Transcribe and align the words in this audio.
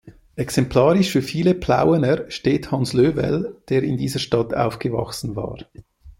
Exemplarisch 0.35 1.11
für 1.11 1.21
viele 1.21 1.53
Plauener 1.53 2.31
steht 2.31 2.71
Hans 2.71 2.93
Löwel, 2.93 3.61
der 3.69 3.83
in 3.83 3.97
dieser 3.97 4.17
Stadt 4.17 4.51
aufgewachsen 4.51 5.35
war. 5.35 5.59